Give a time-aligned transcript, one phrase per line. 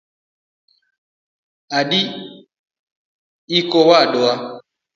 [1.77, 2.01] Adi
[3.57, 4.35] iko wuod waya